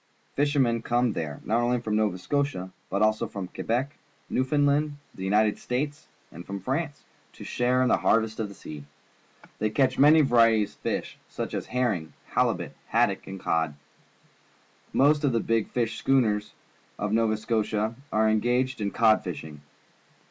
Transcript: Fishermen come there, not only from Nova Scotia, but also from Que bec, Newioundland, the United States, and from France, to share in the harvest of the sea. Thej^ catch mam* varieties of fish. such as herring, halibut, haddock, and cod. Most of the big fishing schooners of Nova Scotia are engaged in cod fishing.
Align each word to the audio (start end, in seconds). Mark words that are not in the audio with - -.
Fishermen 0.33 0.81
come 0.81 1.13
there, 1.13 1.41
not 1.45 1.61
only 1.61 1.79
from 1.79 1.95
Nova 1.95 2.17
Scotia, 2.17 2.71
but 2.89 3.03
also 3.03 3.27
from 3.27 3.47
Que 3.49 3.63
bec, 3.63 3.91
Newioundland, 4.31 4.93
the 5.13 5.23
United 5.23 5.59
States, 5.59 6.07
and 6.31 6.43
from 6.43 6.59
France, 6.59 7.03
to 7.33 7.43
share 7.43 7.83
in 7.83 7.87
the 7.87 7.97
harvest 7.97 8.39
of 8.39 8.49
the 8.49 8.55
sea. 8.55 8.83
Thej^ 9.61 9.75
catch 9.75 9.99
mam* 9.99 10.25
varieties 10.25 10.73
of 10.73 10.79
fish. 10.79 11.19
such 11.29 11.53
as 11.53 11.67
herring, 11.67 12.13
halibut, 12.29 12.73
haddock, 12.87 13.27
and 13.27 13.39
cod. 13.39 13.75
Most 14.91 15.23
of 15.23 15.33
the 15.33 15.39
big 15.39 15.69
fishing 15.69 15.97
schooners 15.99 16.53
of 16.97 17.11
Nova 17.13 17.37
Scotia 17.37 17.93
are 18.11 18.27
engaged 18.27 18.81
in 18.81 18.89
cod 18.89 19.23
fishing. 19.23 19.61